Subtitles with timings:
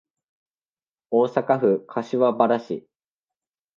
[1.11, 2.87] 大阪府柏原市